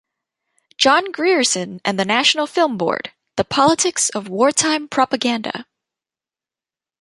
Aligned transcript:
John 0.77 1.11
Grierson 1.11 1.79
and 1.85 1.99
the 1.99 2.05
National 2.05 2.47
Film 2.47 2.75
Board: 2.75 3.11
The 3.35 3.43
Politics 3.45 4.09
of 4.09 4.27
Wartime 4.29 4.87
Propaganda. 4.87 5.67